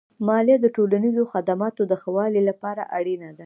مالیه 0.27 0.57
د 0.61 0.67
ټولنیزو 0.75 1.23
خدماتو 1.31 1.81
د 1.87 1.93
ښه 2.01 2.09
والي 2.15 2.41
لپاره 2.49 2.83
اړینه 2.97 3.29
ده. 3.37 3.39